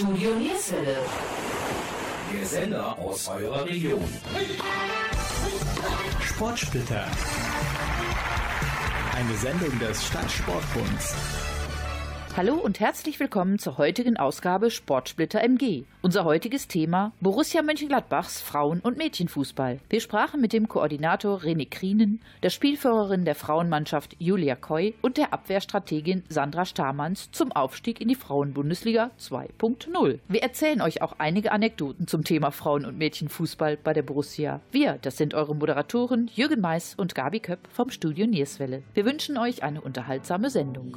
[0.00, 0.96] Studio Nierswelle.
[2.32, 4.02] Der Sender aus eurer Region.
[6.22, 7.04] Sportsplitter.
[9.14, 11.49] Eine Sendung des Stadtsportbunds.
[12.36, 15.82] Hallo und herzlich willkommen zur heutigen Ausgabe Sportsplitter MG.
[16.00, 19.80] Unser heutiges Thema Borussia Mönchengladbachs Frauen- und Mädchenfußball.
[19.90, 25.32] Wir sprachen mit dem Koordinator René Krienen, der Spielführerin der Frauenmannschaft Julia Koy und der
[25.34, 30.20] Abwehrstrategin Sandra Stamanns zum Aufstieg in die Frauenbundesliga 2.0.
[30.28, 34.60] Wir erzählen euch auch einige Anekdoten zum Thema Frauen- und Mädchenfußball bei der Borussia.
[34.70, 38.84] Wir, das sind eure Moderatoren Jürgen Mais und Gabi Köpp vom Studio Nierswelle.
[38.94, 40.96] Wir wünschen euch eine unterhaltsame Sendung.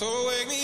[0.00, 0.59] So wake me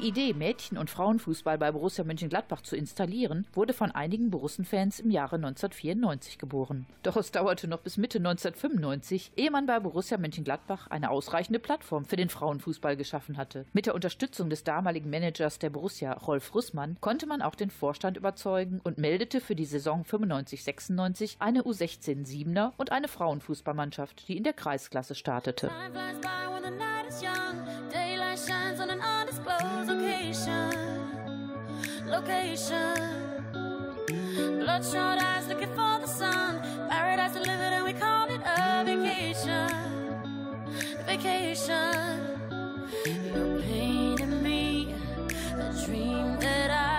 [0.00, 5.10] Die Idee, Mädchen- und Frauenfußball bei Borussia Mönchengladbach zu installieren, wurde von einigen Borussen-Fans im
[5.10, 6.86] Jahre 1994 geboren.
[7.02, 12.06] Doch es dauerte noch bis Mitte 1995, ehe man bei Borussia Mönchengladbach eine ausreichende Plattform
[12.06, 13.66] für den Frauenfußball geschaffen hatte.
[13.74, 18.16] Mit der Unterstützung des damaligen Managers der Borussia, Rolf Russmann, konnte man auch den Vorstand
[18.16, 24.54] überzeugen und meldete für die Saison 95-96 eine U16-7er und eine Frauenfußballmannschaft, die in der
[24.54, 25.68] Kreisklasse startete.
[25.68, 27.69] Time flies by when the night is young.
[28.50, 30.72] Shines on an undisclosed location.
[32.04, 32.96] Location.
[34.58, 36.60] Bloodshot eyes looking for the sun.
[36.88, 39.70] Paradise delivered, and we call it a vacation.
[41.06, 42.18] Vacation.
[43.06, 44.96] You're painting me
[45.54, 46.89] a dream that I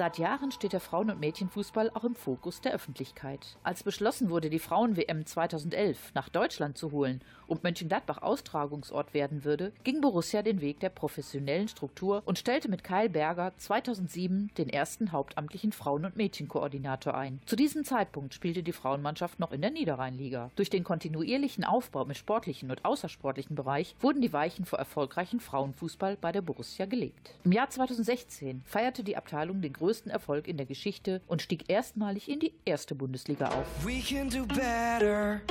[0.00, 3.58] Seit Jahren steht der Frauen- und Mädchenfußball auch im Fokus der Öffentlichkeit.
[3.62, 9.72] Als beschlossen wurde, die Frauen-WM 2011 nach Deutschland zu holen und Mönchengladbach Austragungsort werden würde,
[9.84, 15.12] ging Borussia den Weg der professionellen Struktur und stellte mit Kyle Berger 2007 den ersten
[15.12, 17.42] hauptamtlichen Frauen- und Mädchenkoordinator ein.
[17.44, 20.50] Zu diesem Zeitpunkt spielte die Frauenmannschaft noch in der Niederrheinliga.
[20.56, 26.16] Durch den kontinuierlichen Aufbau im sportlichen und außersportlichen Bereich wurden die Weichen für erfolgreichen Frauenfußball
[26.16, 27.34] bei der Borussia gelegt.
[27.44, 32.28] Im Jahr 2016 feierte die Abteilung den größten Erfolg in der Geschichte und stieg erstmalig
[32.28, 33.66] in die erste Bundesliga auf.
[33.84, 35.42] We can do better.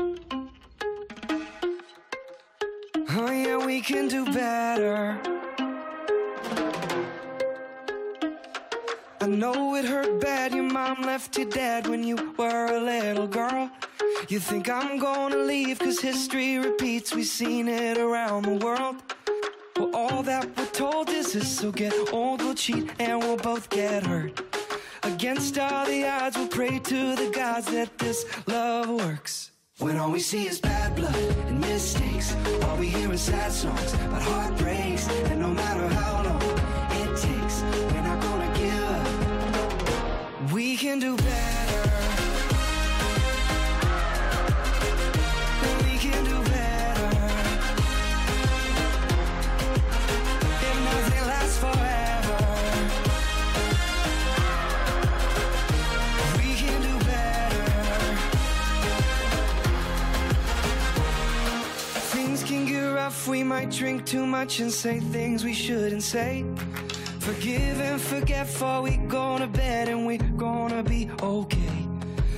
[3.18, 5.20] Oh, yeah, we can do better.
[9.22, 10.54] I know it hurt bad.
[10.54, 13.70] Your mom left you dead when you were a little girl.
[14.30, 17.14] You think I'm gonna leave cause history repeats.
[17.14, 18.96] We've seen it around the world.
[19.80, 21.60] Well, all that we're told is this.
[21.60, 24.42] So get old, we'll cheat, and we'll both get hurt.
[25.04, 29.52] Against all the odds, we'll pray to the gods that this love works.
[29.78, 33.94] When all we see is bad blood and mistakes, all we hear is sad songs
[33.94, 35.08] about heartbreaks.
[35.08, 36.42] And no matter how long
[37.02, 37.62] it takes,
[37.94, 38.84] we're not gonna give
[40.44, 40.52] up.
[40.52, 41.59] We can do better.
[63.70, 66.44] Drink too much and say things we shouldn't say.
[67.20, 71.88] Forgive and forget before we go to bed and we're gonna be okay.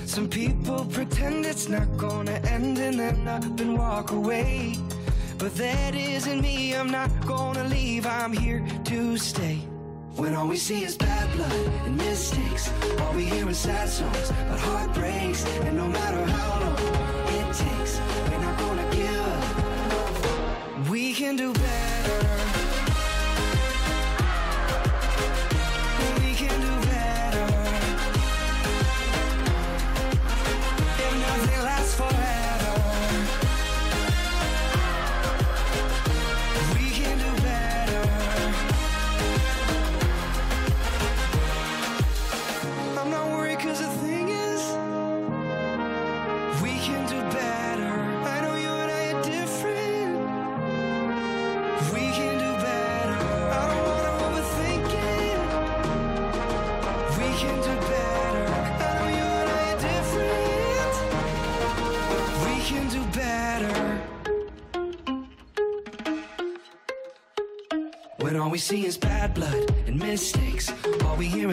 [0.06, 4.76] Some people pretend it's not gonna end and then up and walk away.
[5.38, 9.56] But that isn't me, I'm not gonna leave, I'm here to stay.
[10.16, 11.54] When all we see is bad blood
[11.86, 12.70] and mistakes,
[13.00, 15.46] all we hear is sad songs about heartbreaks.
[15.66, 16.78] And no matter how long
[17.40, 17.81] it takes,
[21.12, 22.61] We can do better.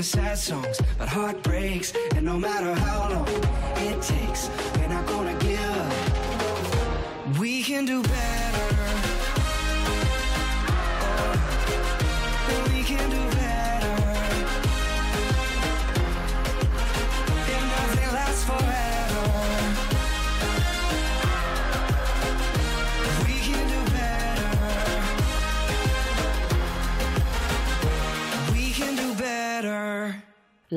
[0.09, 1.93] Sad songs about heartbreaks.
[2.17, 3.29] And no matter how long
[3.89, 7.39] it takes, we're not gonna give up.
[7.39, 8.48] We can do better.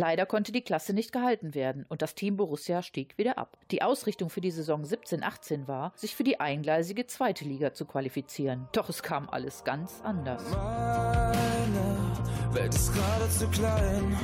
[0.02, 3.56] Leider konnte die Klasse nicht gehalten werden und das Team Borussia stieg wieder ab.
[3.70, 8.68] Die Ausrichtung für die Saison 17-18 war, sich für die eingleisige zweite Liga zu qualifizieren.
[8.72, 10.42] Doch es kam alles ganz anders.
[10.50, 12.12] Meine
[12.52, 14.18] Welt ist gerade zu klein.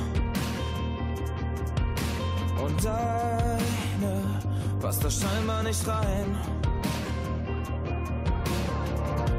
[2.60, 4.40] Und deine
[4.80, 6.36] passt da scheinbar nicht rein.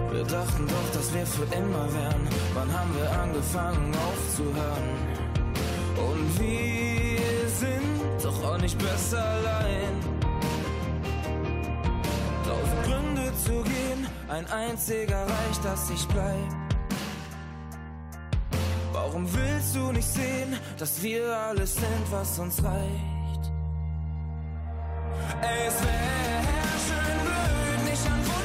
[0.09, 2.29] Wir dachten doch, dass wir für immer wären.
[2.53, 5.28] Wann haben wir angefangen aufzuhören?
[6.07, 9.93] Und wir sind doch auch nicht besser allein.
[12.45, 16.69] Tausend Gründe zu gehen, ein einziger reicht, dass ich bleib.
[18.93, 23.51] Warum willst du nicht sehen, dass wir alles sind, was uns reicht?
[25.41, 28.38] Es wäre schön blöd, nicht an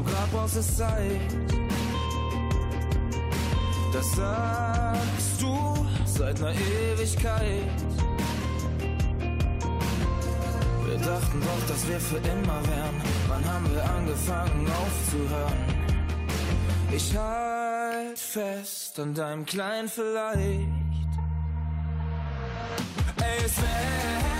[0.00, 1.20] Grad brauchst, ist Zeit.
[3.92, 7.68] Das sagst du seit ner Ewigkeit.
[10.86, 13.02] Wir dachten doch, dass wir für immer wären.
[13.28, 15.58] Wann haben wir angefangen aufzuhören?
[16.90, 20.68] Ich halt fest an deinem kleinen Vielleicht.
[23.20, 24.31] Ey, es wär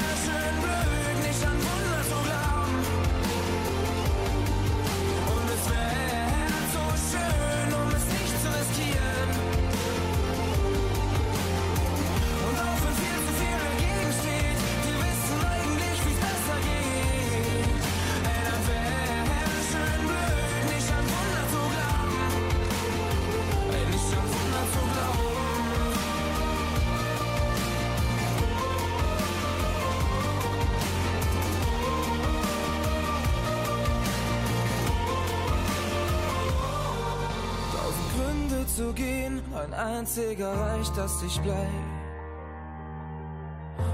[39.72, 41.56] ein einziger reicht, dass ich bleib.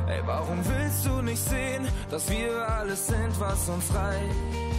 [0.08, 4.77] Ey, warum willst du nicht sehen, dass wir alles sind, was uns reicht?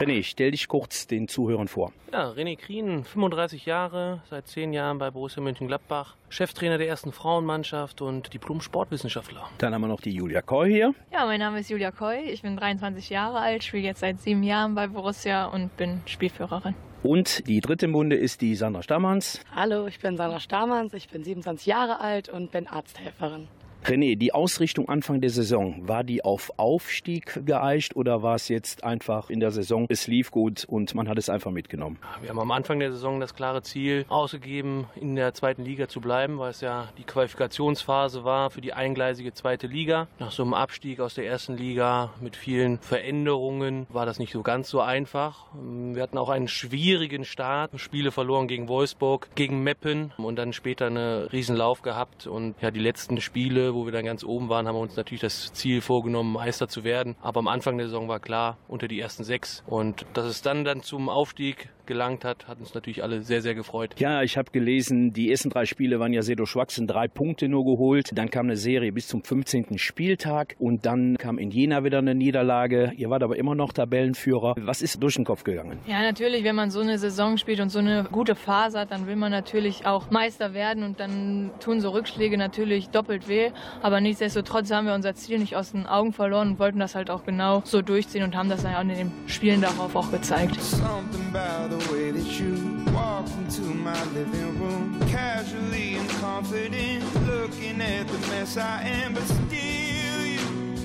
[0.00, 1.92] René, stell dich kurz den Zuhörern vor.
[2.10, 8.00] Ja, René Krien, 35 Jahre, seit 10 Jahren bei Borussia Mönchengladbach, Cheftrainer der ersten Frauenmannschaft
[8.00, 9.50] und Diplom-Sportwissenschaftler.
[9.58, 10.94] Dann haben wir noch die Julia Koy hier.
[11.12, 14.42] Ja, mein Name ist Julia Koy, ich bin 23 Jahre alt, spiele jetzt seit sieben
[14.42, 16.74] Jahren bei Borussia und bin Spielführerin.
[17.02, 19.42] Und die dritte im Bunde ist die Sandra Stammanns.
[19.54, 23.48] Hallo, ich bin Sandra Stamanns, ich bin 27 Jahre alt und bin Arzthelferin.
[23.84, 28.84] René, die Ausrichtung Anfang der Saison, war die auf Aufstieg geeicht oder war es jetzt
[28.84, 31.98] einfach in der Saison, es lief gut und man hat es einfach mitgenommen?
[32.20, 36.00] Wir haben am Anfang der Saison das klare Ziel ausgegeben, in der zweiten Liga zu
[36.00, 40.08] bleiben, weil es ja die Qualifikationsphase war für die eingleisige zweite Liga.
[40.18, 44.42] Nach so einem Abstieg aus der ersten Liga mit vielen Veränderungen war das nicht so
[44.42, 45.46] ganz so einfach.
[45.54, 50.86] Wir hatten auch einen schwierigen Start, Spiele verloren gegen Wolfsburg, gegen Meppen und dann später
[50.86, 54.76] einen Riesenlauf gehabt und ja, die letzten Spiele, wo wir dann ganz oben waren, haben
[54.76, 57.16] wir uns natürlich das Ziel vorgenommen, Meister zu werden.
[57.20, 59.62] Aber am Anfang der Saison war klar, unter die ersten sechs.
[59.66, 63.56] Und dass es dann, dann zum Aufstieg gelangt hat, hat uns natürlich alle sehr, sehr
[63.56, 63.96] gefreut.
[63.98, 67.64] Ja, ich habe gelesen, die ersten drei Spiele waren ja sehr durchwachsen, drei Punkte nur
[67.64, 68.10] geholt.
[68.14, 69.76] Dann kam eine Serie bis zum 15.
[69.76, 72.92] Spieltag und dann kam in Jena wieder eine Niederlage.
[72.96, 74.54] Ihr wart aber immer noch Tabellenführer.
[74.60, 75.80] Was ist durch den Kopf gegangen?
[75.88, 79.08] Ja, natürlich, wenn man so eine Saison spielt und so eine gute Phase hat, dann
[79.08, 83.50] will man natürlich auch Meister werden und dann tun so Rückschläge natürlich doppelt weh.
[83.82, 87.10] Aber nichtsdestotrotz haben wir unser Ziel nicht aus den Augen verloren und wollten das halt
[87.10, 90.54] auch genau so durchziehen und haben das dann auch in den Spielen darauf auch gezeigt.
[90.60, 97.80] Something about the way that you walk into my living room, casually and confident, looking
[97.80, 100.76] at the mess I am, but still you,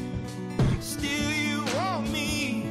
[0.79, 2.69] still you want me.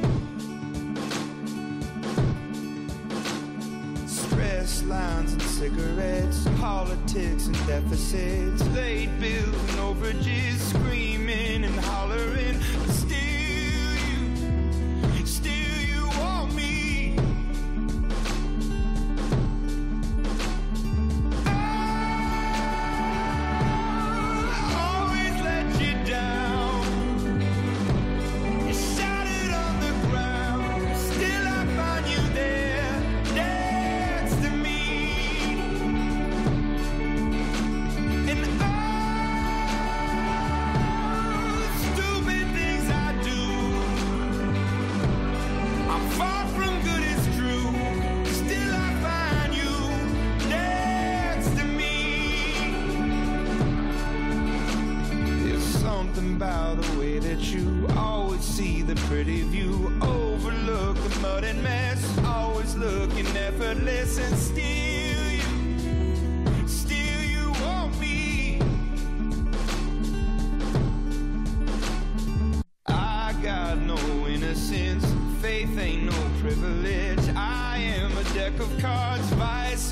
[4.07, 12.59] Stress lines and cigarettes, politics and deficits, late bills and overages, screaming and hollering,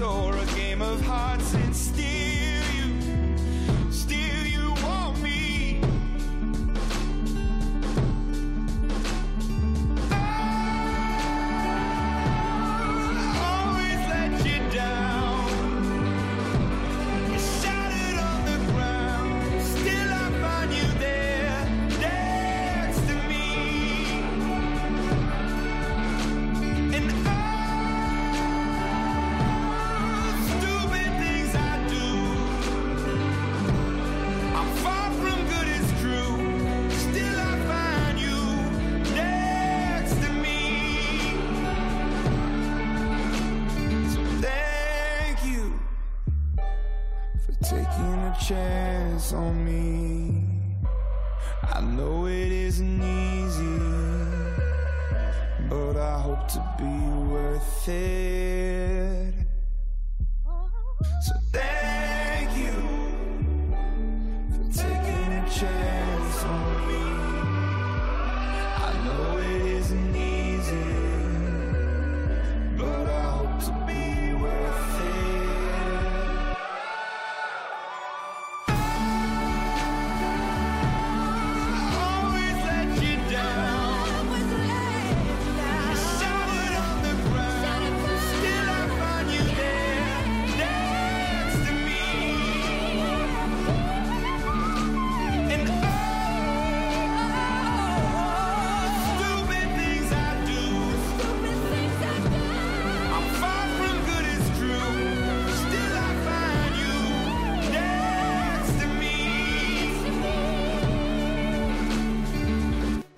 [0.03, 1.55] or a game of hearts,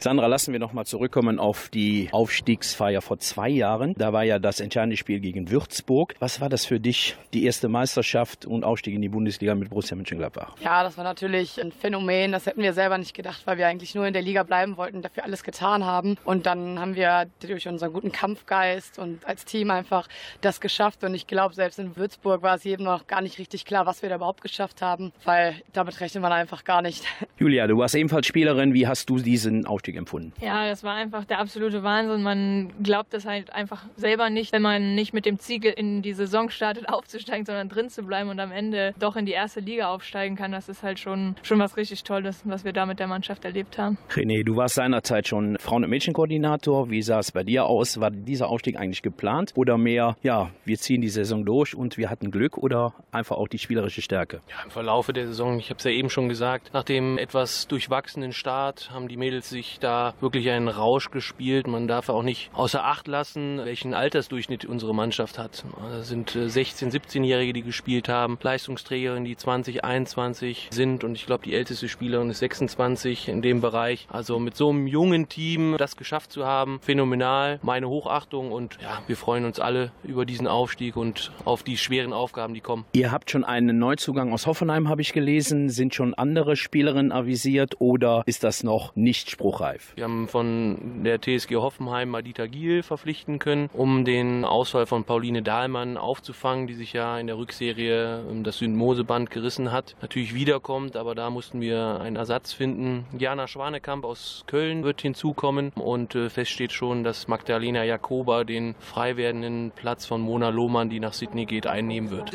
[0.05, 3.95] Sandra, lassen wir noch mal zurückkommen auf die Aufstiegsfeier vor zwei Jahren.
[3.97, 6.13] Da war ja das entscheidende Spiel gegen Würzburg.
[6.19, 9.97] Was war das für dich, die erste Meisterschaft und Aufstieg in die Bundesliga mit Borussia
[9.97, 10.57] Mönchengladbach?
[10.61, 12.33] Ja, das war natürlich ein Phänomen.
[12.33, 15.01] Das hätten wir selber nicht gedacht, weil wir eigentlich nur in der Liga bleiben wollten,
[15.01, 16.17] dafür alles getan haben.
[16.23, 20.07] Und dann haben wir durch unseren guten Kampfgeist und als Team einfach
[20.41, 21.03] das geschafft.
[21.03, 24.03] Und ich glaube, selbst in Würzburg war es jedem noch gar nicht richtig klar, was
[24.03, 27.05] wir da überhaupt geschafft haben, weil damit rechnet man einfach gar nicht.
[27.39, 28.75] Julia, du warst ebenfalls Spielerin.
[28.75, 30.33] Wie hast du diesen Aufstieg empfunden?
[30.41, 32.23] Ja, das war einfach der absolute Wahnsinn.
[32.23, 36.13] Man glaubt das halt einfach selber nicht, wenn man nicht mit dem Ziel in die
[36.13, 39.87] Saison startet, aufzusteigen, sondern drin zu bleiben und am Ende doch in die erste Liga
[39.87, 40.51] aufsteigen kann.
[40.51, 43.77] Das ist halt schon, schon was richtig Tolles, was wir da mit der Mannschaft erlebt
[43.77, 43.97] haben.
[44.11, 46.89] René, du warst seinerzeit schon Frauen- und Mädchenkoordinator.
[46.89, 47.99] Wie sah es bei dir aus?
[47.99, 52.09] War dieser Aufstieg eigentlich geplant oder mehr, ja, wir ziehen die Saison durch und wir
[52.09, 54.41] hatten Glück oder einfach auch die spielerische Stärke?
[54.49, 57.67] Ja, im Verlaufe der Saison, ich habe es ja eben schon gesagt, nach dem etwas
[57.67, 61.67] durchwachsenen Start haben die Mädels sich da wirklich einen Rausch gespielt.
[61.67, 65.63] Man darf auch nicht außer Acht lassen, welchen Altersdurchschnitt unsere Mannschaft hat.
[65.91, 71.43] Das sind 16-, 17-Jährige, die gespielt haben, Leistungsträgerinnen, die 20, 21 sind und ich glaube,
[71.43, 74.07] die älteste Spielerin ist 26 in dem Bereich.
[74.09, 77.59] Also mit so einem jungen Team das geschafft zu haben, phänomenal.
[77.61, 82.13] Meine Hochachtung und ja, wir freuen uns alle über diesen Aufstieg und auf die schweren
[82.13, 82.85] Aufgaben, die kommen.
[82.93, 85.69] Ihr habt schon einen Neuzugang aus Hoffenheim, habe ich gelesen.
[85.69, 89.64] Sind schon andere Spielerinnen avisiert oder ist das noch nicht spruchreif?
[89.95, 95.41] Wir haben von der TSG Hoffenheim Madita Giel verpflichten können, um den Ausfall von Pauline
[95.41, 99.95] Dahlmann aufzufangen, die sich ja in der Rückserie das Syndmoseband gerissen hat.
[100.01, 103.05] Natürlich wiederkommt, aber da mussten wir einen Ersatz finden.
[103.17, 108.75] Jana Schwanekamp aus Köln wird hinzukommen und äh, fest steht schon, dass Magdalena Jakoba den
[108.79, 112.31] frei werdenden Platz von Mona Lohmann, die nach Sydney geht, einnehmen wird.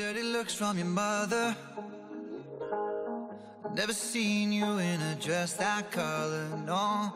[3.74, 7.12] Never seen you in a dress that color, no.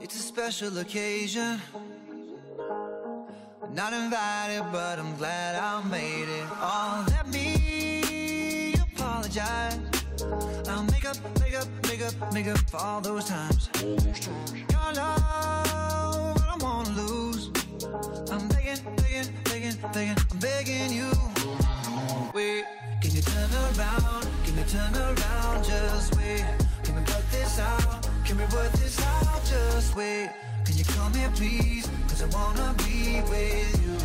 [0.00, 1.60] It's a special occasion.
[3.72, 6.46] Not invited, but I'm glad I made it.
[6.52, 9.78] Oh, let me apologize.
[10.68, 13.68] I'll make up, make up, make up, make up for all those times.
[13.80, 17.50] Your love, I don't wanna lose.
[18.30, 21.10] I'm begging, begging, begging, begging, I'm begging you.
[22.32, 22.64] Wait,
[23.02, 24.35] can you turn around?
[24.56, 25.64] Can you turn around?
[25.64, 26.46] Just wait.
[26.82, 28.08] Can we work this out?
[28.24, 29.44] Can we work this out?
[29.44, 30.30] Just wait.
[30.64, 31.86] Can you come here, please?
[32.08, 33.96] Cause I wanna be with you.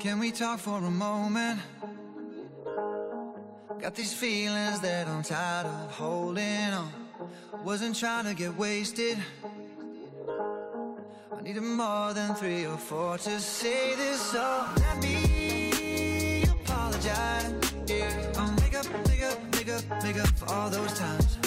[0.00, 1.60] Can we talk for a moment?
[3.82, 6.90] Got these feelings that I'm tired of holding on.
[7.66, 9.18] Wasn't trying to get wasted.
[11.36, 17.52] I needed more than three or four to say this, so let me apologize.
[17.86, 21.39] Yeah, I'll make up, make up, make up, make up for all those times.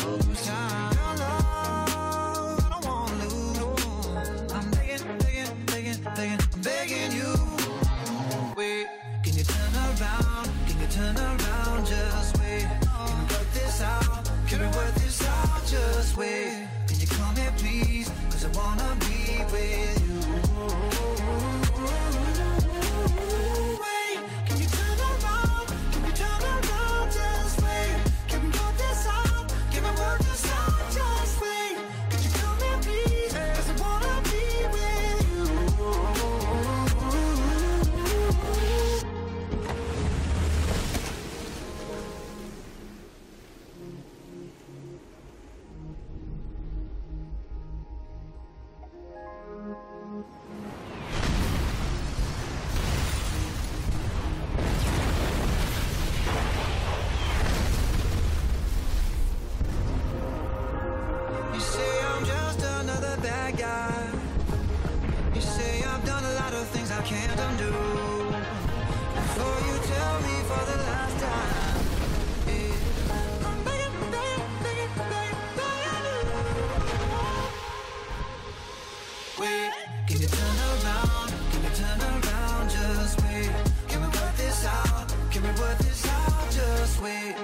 [79.44, 79.74] Wait,
[80.08, 81.34] can you turn around?
[81.52, 82.70] Can you turn around?
[82.70, 83.52] Just wait.
[83.90, 85.14] Can we work this out?
[85.32, 86.50] Can we work this out?
[86.50, 87.43] Just wait.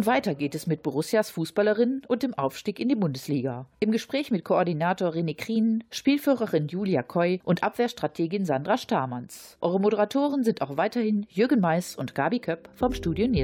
[0.00, 3.66] Und weiter geht es mit Borussias Fußballerinnen und dem Aufstieg in die Bundesliga.
[3.80, 9.58] Im Gespräch mit Koordinator René Krien, Spielführerin Julia Koy und Abwehrstrategin Sandra Starmanns.
[9.60, 13.42] Eure Moderatoren sind auch weiterhin Jürgen Mais und Gabi Köpp vom Studio night.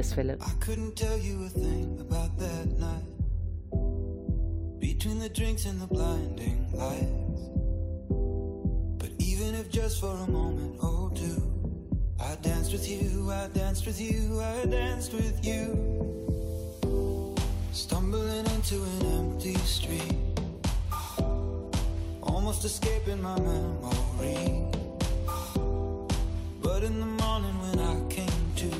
[4.79, 7.51] Between the drinks and the blinding lights.
[8.97, 11.39] But even if just for a moment or two,
[12.19, 16.36] I danced with you, I danced with you, I danced with you.
[17.71, 20.15] Stumbling into an empty street.
[22.21, 24.63] Almost escaping my memory.
[26.61, 28.71] But in the morning when I came to,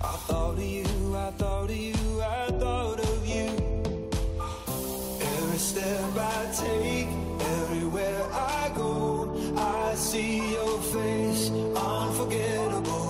[0.00, 3.50] I thought of you, I thought of you, I thought of you.
[5.20, 7.08] Every step I take,
[7.60, 13.05] everywhere I go, I see your face, unforgettable.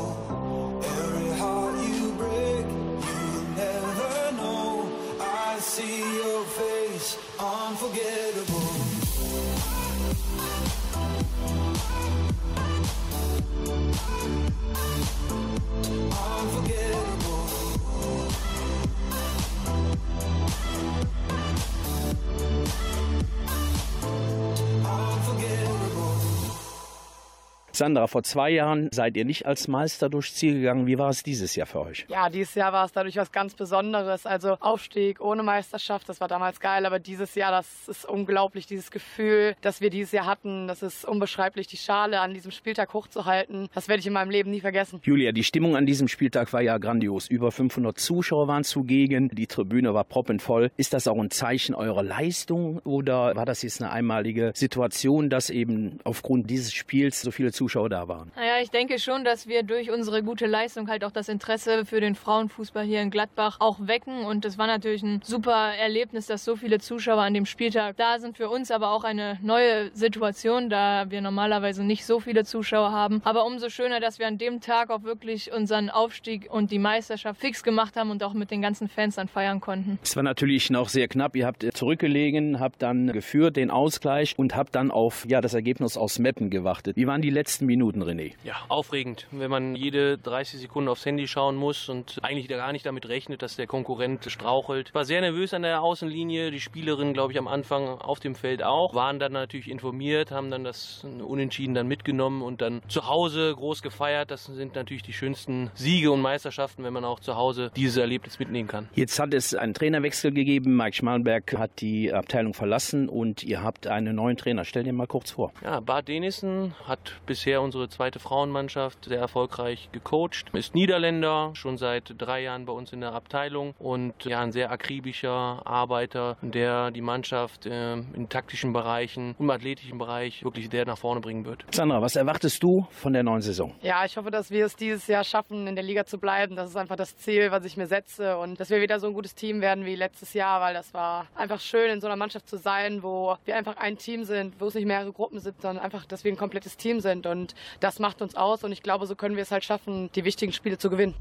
[27.76, 30.86] Sandra, vor zwei Jahren seid ihr nicht als Meister durchs Ziel gegangen.
[30.86, 32.06] Wie war es dieses Jahr für euch?
[32.08, 34.26] Ja, dieses Jahr war es dadurch was ganz Besonderes.
[34.26, 38.90] Also Aufstieg ohne Meisterschaft, das war damals geil, aber dieses Jahr, das ist unglaublich, dieses
[38.90, 43.68] Gefühl, das wir dieses Jahr hatten, das ist unbeschreiblich, die Schale an diesem Spieltag hochzuhalten.
[43.74, 45.00] Das werde ich in meinem Leben nie vergessen.
[45.04, 47.28] Julia, die Stimmung an diesem Spieltag war ja grandios.
[47.28, 50.70] Über 500 Zuschauer waren zugegen, die Tribüne war proppenvoll.
[50.76, 55.50] Ist das auch ein Zeichen eurer Leistung oder war das jetzt eine einmalige Situation, dass
[55.50, 58.33] eben aufgrund dieses Spiels so viele Zuschauer da waren?
[58.37, 62.00] Naja, ich denke schon, dass wir durch unsere gute Leistung halt auch das Interesse für
[62.00, 64.24] den Frauenfußball hier in Gladbach auch wecken.
[64.24, 68.18] Und es war natürlich ein super Erlebnis, dass so viele Zuschauer an dem Spieltag da
[68.18, 68.37] sind.
[68.37, 73.20] Für uns aber auch eine neue Situation, da wir normalerweise nicht so viele Zuschauer haben.
[73.24, 77.40] Aber umso schöner, dass wir an dem Tag auch wirklich unseren Aufstieg und die Meisterschaft
[77.40, 79.98] fix gemacht haben und auch mit den ganzen Fans dann feiern konnten.
[80.02, 81.35] Es war natürlich noch sehr knapp.
[81.37, 85.96] Ihr habt zurückgelegen, habt dann geführt den Ausgleich und habt dann auf ja, das Ergebnis
[85.96, 86.96] aus Meppen gewartet.
[86.96, 88.32] Wie waren die letzten Minuten, René?
[88.44, 92.84] Ja, aufregend, wenn man jede 30 Sekunden aufs Handy schauen muss und eigentlich gar nicht
[92.84, 94.92] damit rechnet, dass der Konkurrent strauchelt.
[94.94, 96.50] War sehr nervös an der Außenlinie.
[96.50, 98.94] Die Spielerinnen, glaube ich, am Anfang auf dem Feld auch.
[98.94, 103.82] Waren dann natürlich informiert, haben dann das Unentschieden dann mitgenommen und dann zu Hause groß
[103.82, 104.30] gefeiert.
[104.30, 108.38] Das sind natürlich die schönsten Siege und Meisterschaften, wenn man auch zu Hause dieses Erlebnis
[108.38, 108.88] mitnehmen kann.
[108.94, 110.76] Jetzt hat es einen Trainerwechsel gegeben.
[110.76, 114.64] Mike Schmalenberg hat die Abteilung verlassen und ihr habt einen neuen Trainer.
[114.64, 115.52] Stell dir mal kurz vor.
[115.62, 120.50] Ja, Bart Denissen hat bisher unsere zweite Frauenmannschaft sehr erfolgreich gecoacht.
[120.52, 124.70] Ist Niederländer, schon seit drei Jahren bei uns in der Abteilung und ja, ein sehr
[124.70, 130.98] akribischer Arbeiter, der die Mannschaft äh, in taktischen Bereichen, im athletischen Bereich wirklich sehr nach
[130.98, 131.64] vorne bringen wird.
[131.70, 133.74] Sandra, was erwartest du von der neuen Saison?
[133.82, 136.56] Ja, ich hoffe, dass wir es dieses Jahr schaffen, in der Liga zu bleiben.
[136.56, 138.37] Das ist einfach das Ziel, was ich mir setze.
[138.38, 141.26] Und dass wir wieder so ein gutes Team werden wie letztes Jahr, weil das war
[141.35, 144.66] einfach schön, in so einer Mannschaft zu sein, wo wir einfach ein Team sind, wo
[144.66, 147.26] es nicht mehrere Gruppen sind, sondern einfach, dass wir ein komplettes Team sind.
[147.26, 147.36] Und
[147.81, 148.64] das macht uns aus.
[148.64, 151.14] Und ich glaube, so können wir es halt schaffen, die wichtigen Spiele zu gewinnen.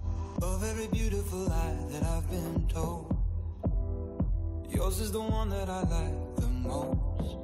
[4.76, 7.38] Yours is the one that I like the most.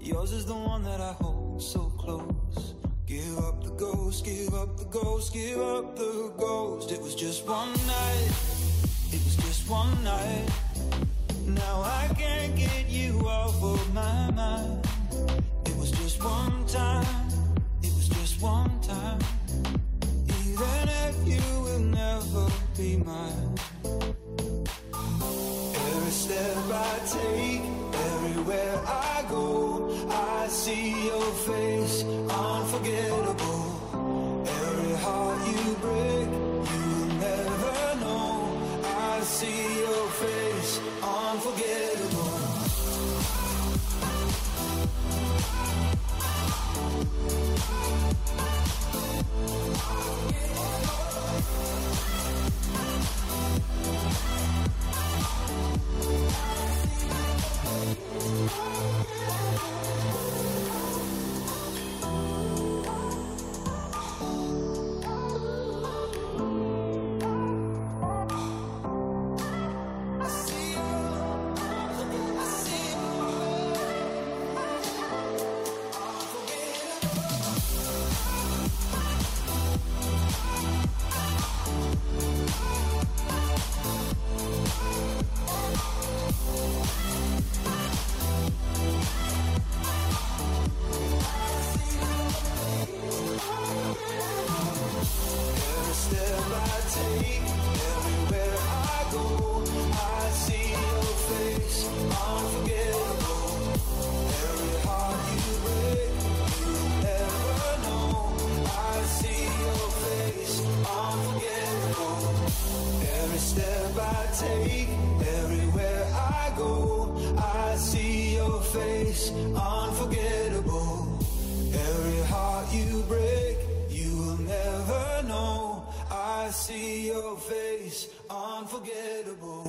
[0.00, 2.74] Yours is the one that I hold so close.
[3.06, 6.90] Give up the ghost, give up the ghost, give up the ghost.
[6.90, 8.32] It was just one night,
[9.12, 10.48] it was just one night.
[11.46, 14.86] Now I can't get you off of my mind.
[16.22, 17.28] One time,
[17.82, 19.20] it was just one time.
[20.28, 23.54] Even if you will never be mine.
[25.86, 27.62] Every step I take,
[28.10, 33.64] everywhere I go, I see your face, unforgettable.
[34.46, 36.28] Every heart you break,
[36.70, 38.32] you'll never know.
[38.84, 39.65] I see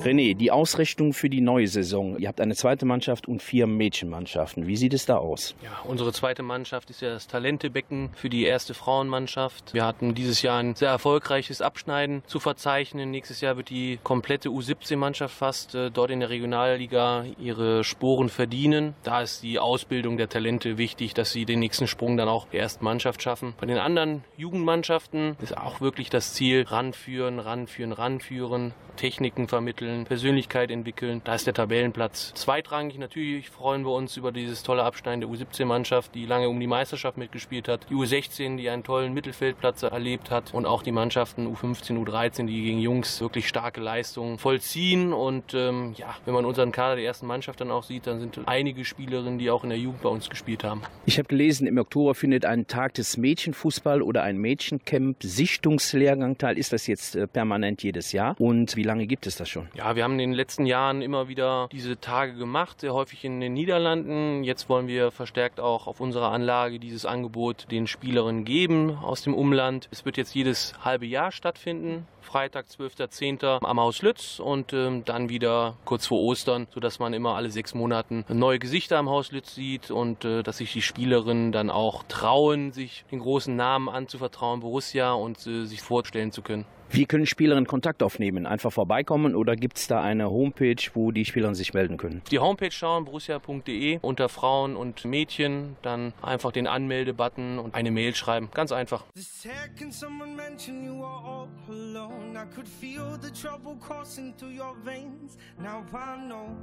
[0.08, 2.18] René, die Ausrichtung für die neue Saison.
[2.18, 4.66] Ihr habt eine zweite Mannschaft und vier Mädchenmannschaften.
[4.66, 5.54] Wie sieht es da aus?
[5.62, 9.74] Ja, unsere zweite Mannschaft ist ja das Talentebecken für die erste Frauenmannschaft.
[9.74, 13.10] Wir hatten dieses Jahr ein sehr erfolgreiches Abschneiden zu verzeichnen.
[13.10, 18.94] Nächstes Jahr wird die komplette U17-Mannschaft fast äh, dort in der Regionalliga ihre Sporen verdienen.
[19.02, 22.60] Da ist die Ausbildung der Talente wichtig, dass sie den nächsten Sprung dann auch der
[22.60, 23.52] ersten Mannschaft schaffen.
[23.60, 28.72] Bei den anderen Jugendmannschaften ist auch wirklich das Ziel, ranführen, ranführen, ranführen.
[28.98, 31.20] Techniken vermitteln, Persönlichkeit entwickeln.
[31.24, 32.98] Da ist der Tabellenplatz zweitrangig.
[32.98, 37.18] Natürlich freuen wir uns über dieses tolle Abschneiden der U17-Mannschaft, die lange um die Meisterschaft
[37.18, 37.86] mitgespielt hat.
[37.90, 40.54] Die U16, die einen tollen Mittelfeldplatz erlebt hat.
[40.54, 45.12] Und auch die Mannschaften U15, U13, die gegen Jungs wirklich starke Leistungen vollziehen.
[45.12, 48.40] Und ähm, ja, wenn man unseren Kader der ersten Mannschaft dann auch sieht, dann sind
[48.46, 50.82] einige Spielerinnen, die auch in der Jugend bei uns gespielt haben.
[51.06, 56.58] Ich habe gelesen, im Oktober findet ein Tag des Mädchenfußball oder ein Mädchencamp Sichtungslehrgang teil.
[56.58, 58.34] Ist das jetzt äh, permanent jedes Jahr?
[58.38, 59.68] Und wie lange gibt es das schon?
[59.74, 63.40] Ja, wir haben in den letzten Jahren immer wieder diese Tage gemacht, sehr häufig in
[63.40, 64.44] den Niederlanden.
[64.44, 69.34] Jetzt wollen wir verstärkt auch auf unserer Anlage dieses Angebot den Spielerinnen geben aus dem
[69.34, 69.88] Umland.
[69.90, 72.06] Es wird jetzt jedes halbe Jahr stattfinden.
[72.20, 73.64] Freitag, 12.10.
[73.64, 77.72] am Haus Lütz und ähm, dann wieder kurz vor Ostern, sodass man immer alle sechs
[77.74, 82.02] Monate neue Gesichter am Haus Lütz sieht und äh, dass sich die Spielerinnen dann auch
[82.08, 86.66] trauen, sich den großen Namen anzuvertrauen, Borussia und äh, sich vorstellen zu können.
[86.90, 88.46] Wie können Spielerinnen Kontakt aufnehmen?
[88.46, 92.22] Einfach vorbeikommen oder gibt es da eine Homepage, wo die Spielerinnen sich melden können?
[92.30, 98.14] Die Homepage schauen, borussia.de, unter Frauen und Mädchen, dann einfach den Anmeldebutton und eine Mail
[98.14, 98.48] schreiben.
[98.54, 99.04] Ganz einfach.
[99.14, 104.58] The second someone mentioned you were all alone, I could feel the trouble coursing through
[104.58, 105.36] your veins.
[105.58, 106.56] Now I know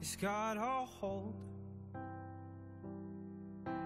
[0.00, 1.34] it's got a hold.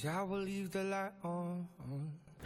[0.00, 1.30] Cause I will leave the light on.
[1.30, 1.37] Oh.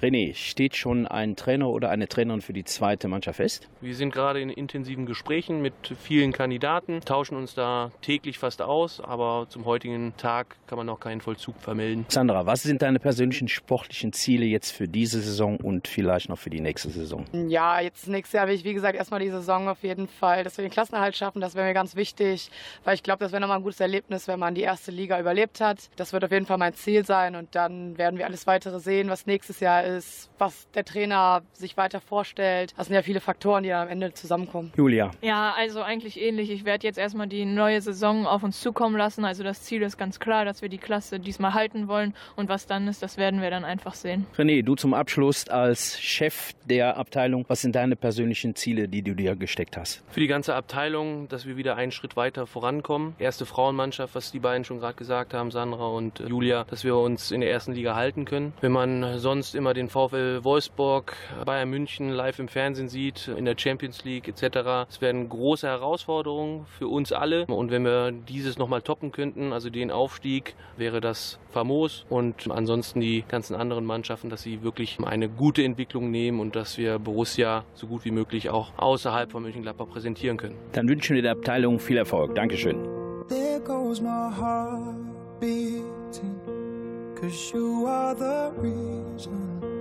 [0.03, 3.69] René, steht schon ein Trainer oder eine Trainerin für die zweite Mannschaft fest?
[3.81, 9.01] Wir sind gerade in intensiven Gesprächen mit vielen Kandidaten, tauschen uns da täglich fast aus,
[9.01, 12.05] aber zum heutigen Tag kann man noch keinen Vollzug vermelden.
[12.09, 16.51] Sandra, was sind deine persönlichen sportlichen Ziele jetzt für diese Saison und vielleicht noch für
[16.51, 17.25] die nächste Saison?
[17.49, 20.59] Ja, jetzt nächstes Jahr will ich, wie gesagt, erstmal die Saison auf jeden Fall, dass
[20.59, 22.51] wir den Klassenerhalt schaffen, das wäre mir ganz wichtig,
[22.83, 25.61] weil ich glaube, das wäre nochmal ein gutes Erlebnis, wenn man die erste Liga überlebt
[25.61, 25.91] hat.
[25.95, 29.09] Das wird auf jeden Fall mein Ziel sein und dann werden wir alles weitere sehen,
[29.09, 29.92] was nächstes Jahr ist.
[29.97, 32.75] Ist, was der Trainer sich weiter vorstellt.
[32.77, 34.73] Das sind ja viele Faktoren, die am Ende zusammenkommen.
[34.77, 35.11] Julia.
[35.23, 36.51] Ja, also eigentlich ähnlich.
[36.51, 39.25] Ich werde jetzt erstmal die neue Saison auf uns zukommen lassen.
[39.25, 42.15] Also das Ziel ist ganz klar, dass wir die Klasse diesmal halten wollen.
[42.37, 44.27] Und was dann ist, das werden wir dann einfach sehen.
[44.37, 47.45] René, du zum Abschluss als Chef der Abteilung.
[47.49, 50.03] Was sind deine persönlichen Ziele, die du dir gesteckt hast?
[50.09, 53.15] Für die ganze Abteilung, dass wir wieder einen Schritt weiter vorankommen.
[53.19, 57.31] Erste Frauenmannschaft, was die beiden schon gerade gesagt haben, Sandra und Julia, dass wir uns
[57.31, 58.53] in der ersten Liga halten können.
[58.61, 63.57] Wenn man sonst immer den VfL Wolfsburg, Bayern München live im Fernsehen sieht, in der
[63.59, 67.47] Champions League etc., es werden große Herausforderungen für uns alle.
[67.47, 72.07] Und wenn wir dieses nochmal toppen könnten, also den Aufstieg, wäre das famos.
[72.09, 76.79] Und ansonsten die ganzen anderen Mannschaften, dass sie wirklich eine gute Entwicklung nehmen und dass
[76.79, 80.57] wir Borussia so gut wie möglich auch außerhalb von Mönchengladbach präsentieren können.
[80.73, 82.35] Dann wünschen wir der Abteilung viel Erfolg.
[82.37, 82.77] Dankeschön.
[83.29, 86.39] There goes my heart beating.
[87.21, 89.72] Cause you are the reason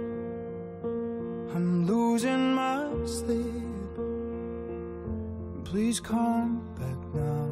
[1.53, 3.97] I'm losing my sleep.
[5.65, 7.49] Please come back now.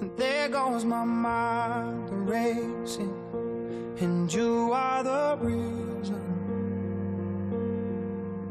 [0.00, 3.14] And there goes my mind racing.
[4.00, 6.24] And you are the reason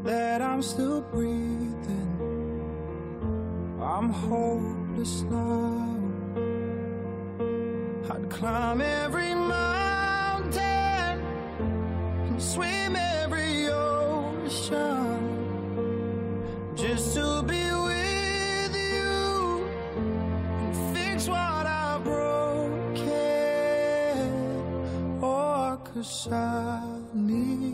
[0.04, 2.14] that I'm still breathing.
[3.82, 5.98] I'm hopeless now.
[8.08, 9.73] I'd climb every mountain
[12.38, 15.20] swim every ocean
[16.74, 19.66] just to be with you
[20.60, 23.04] and fix what I broken.
[25.22, 26.82] Oh, cause I
[27.14, 27.73] need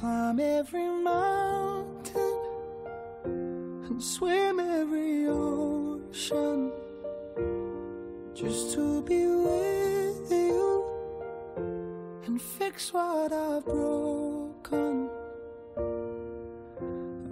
[0.00, 2.38] climb every mountain
[3.86, 6.72] and swim every ocean
[8.34, 10.84] just to be with you
[12.26, 15.08] and fix what I've broken.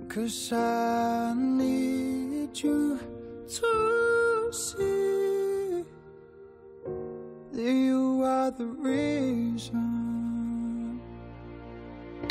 [0.09, 3.01] Cause I need you
[3.59, 5.85] to see
[7.53, 10.02] that you are the reason.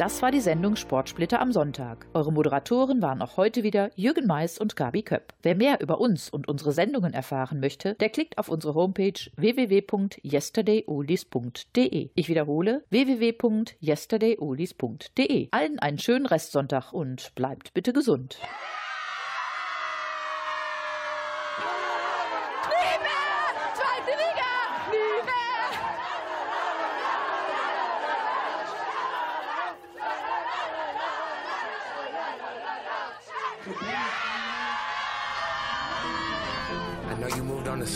[0.02, 2.08] Das war die Sendung Sportsplitter am Sonntag.
[2.16, 5.36] Eure Moderatoren waren auch heute wieder Jürgen Mais und Gabi Köpp.
[5.43, 12.10] Wer mehr über uns und unsere Sendungen erfahren möchte, der klickt auf unsere Homepage www.yesterdayoldies.de.
[12.16, 15.49] Ich wiederhole www.yesterdayoldies.de.
[15.52, 18.39] Allen einen schönen Restsonntag und bleibt bitte gesund.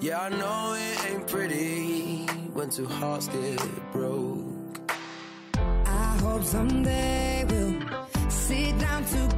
[0.00, 2.24] Yeah, I know it ain't pretty
[2.54, 3.58] when two hearts get
[3.92, 4.44] broke.
[5.58, 7.82] I hope someday we'll
[8.28, 9.37] sit down together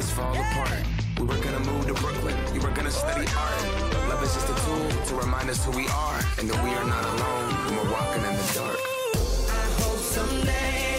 [0.00, 0.82] Things fall apart.
[1.18, 4.08] We were gonna move to Brooklyn, you were gonna study art.
[4.08, 6.86] Love is just a tool to remind us who we are and that we are
[6.86, 8.78] not alone when we're walking in the dark.
[9.50, 10.89] I hope someday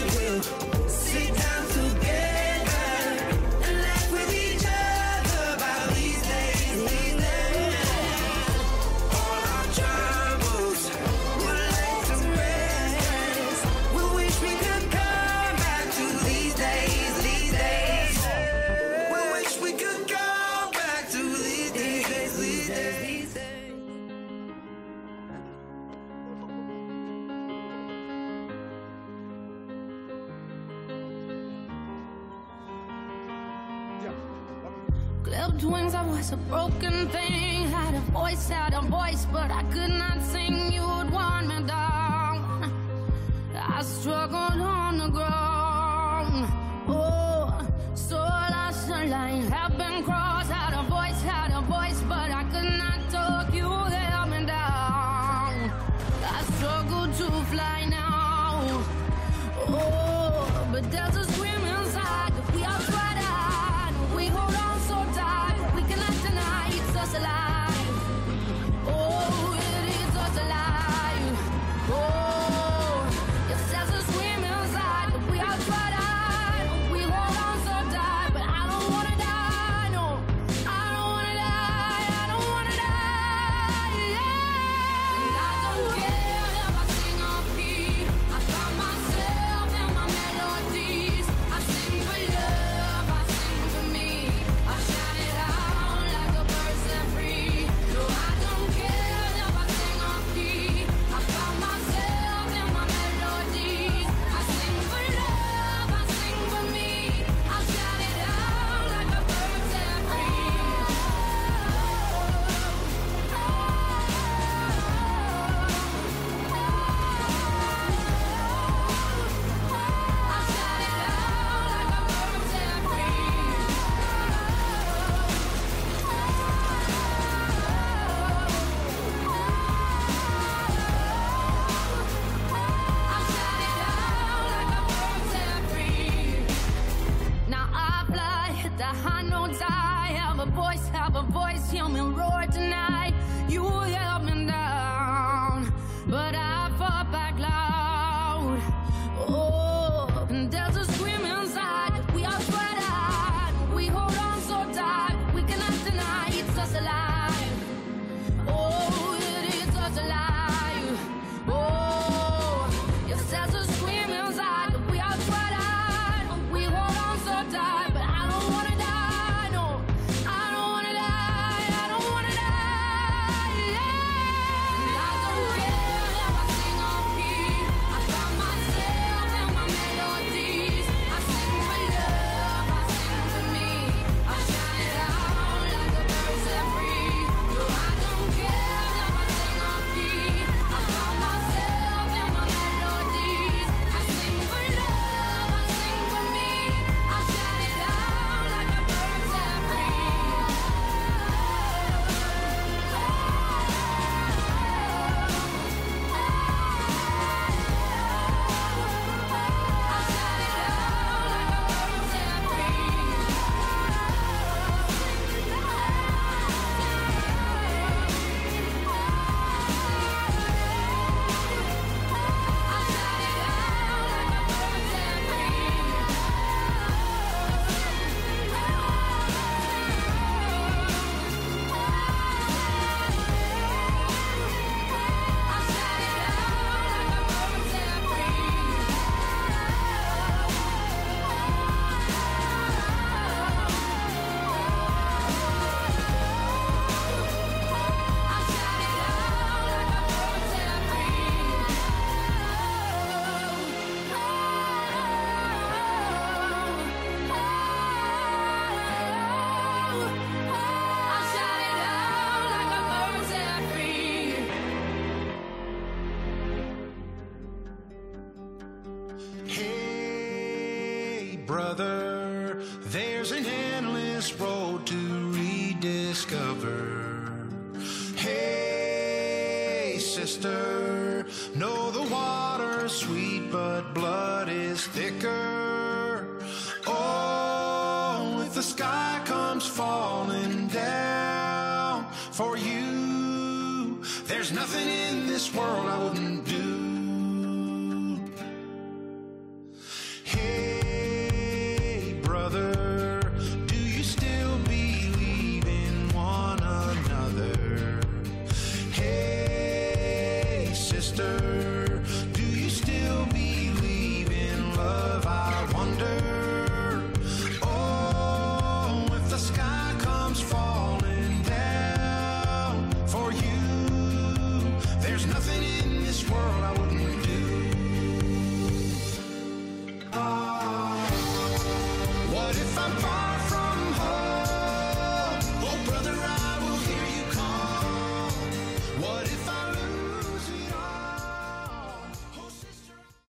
[44.22, 45.51] I struggled on the ground.